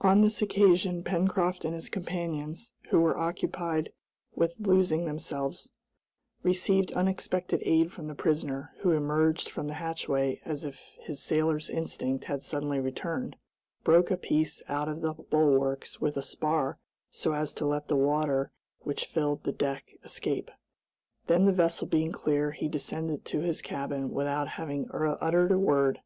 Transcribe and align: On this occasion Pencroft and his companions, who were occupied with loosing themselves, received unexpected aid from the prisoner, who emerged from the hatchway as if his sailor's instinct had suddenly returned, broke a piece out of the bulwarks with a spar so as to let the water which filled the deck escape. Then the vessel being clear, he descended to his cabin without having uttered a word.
On 0.00 0.20
this 0.20 0.40
occasion 0.40 1.02
Pencroft 1.02 1.64
and 1.64 1.74
his 1.74 1.88
companions, 1.88 2.70
who 2.90 3.00
were 3.00 3.18
occupied 3.18 3.92
with 4.32 4.60
loosing 4.60 5.06
themselves, 5.06 5.70
received 6.44 6.92
unexpected 6.92 7.62
aid 7.64 7.90
from 7.92 8.06
the 8.06 8.14
prisoner, 8.14 8.76
who 8.82 8.92
emerged 8.92 9.48
from 9.50 9.66
the 9.66 9.74
hatchway 9.74 10.40
as 10.44 10.64
if 10.64 10.92
his 11.00 11.20
sailor's 11.20 11.68
instinct 11.68 12.26
had 12.26 12.42
suddenly 12.42 12.78
returned, 12.78 13.34
broke 13.82 14.08
a 14.08 14.16
piece 14.16 14.62
out 14.68 14.88
of 14.88 15.00
the 15.00 15.14
bulwarks 15.14 16.00
with 16.00 16.16
a 16.16 16.22
spar 16.22 16.78
so 17.10 17.32
as 17.32 17.52
to 17.54 17.66
let 17.66 17.88
the 17.88 17.96
water 17.96 18.52
which 18.82 19.06
filled 19.06 19.42
the 19.42 19.50
deck 19.50 19.94
escape. 20.04 20.52
Then 21.26 21.44
the 21.44 21.52
vessel 21.52 21.88
being 21.88 22.12
clear, 22.12 22.52
he 22.52 22.68
descended 22.68 23.24
to 23.24 23.40
his 23.40 23.60
cabin 23.62 24.12
without 24.12 24.46
having 24.46 24.88
uttered 24.94 25.50
a 25.50 25.58
word. 25.58 26.02